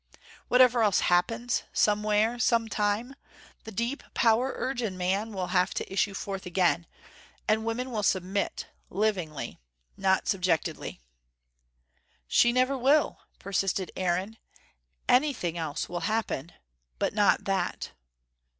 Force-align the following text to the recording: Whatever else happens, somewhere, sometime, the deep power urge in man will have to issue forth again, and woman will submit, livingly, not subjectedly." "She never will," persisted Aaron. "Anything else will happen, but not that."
Whatever 0.47 0.81
else 0.81 1.01
happens, 1.01 1.61
somewhere, 1.73 2.39
sometime, 2.39 3.13
the 3.65 3.71
deep 3.71 4.01
power 4.15 4.51
urge 4.55 4.81
in 4.81 4.97
man 4.97 5.31
will 5.31 5.49
have 5.49 5.75
to 5.75 5.93
issue 5.93 6.15
forth 6.15 6.47
again, 6.47 6.87
and 7.47 7.63
woman 7.65 7.91
will 7.91 8.01
submit, 8.01 8.65
livingly, 8.89 9.59
not 9.95 10.27
subjectedly." 10.27 10.99
"She 12.27 12.51
never 12.51 12.75
will," 12.75 13.19
persisted 13.37 13.91
Aaron. 13.95 14.37
"Anything 15.07 15.55
else 15.55 15.87
will 15.87 15.99
happen, 15.99 16.51
but 16.97 17.13
not 17.13 17.43
that." 17.45 17.91